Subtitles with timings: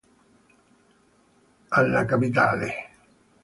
[1.69, 2.69] Alla Capitale!